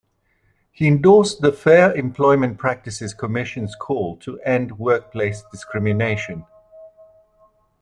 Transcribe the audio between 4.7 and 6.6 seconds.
workplace discrimination.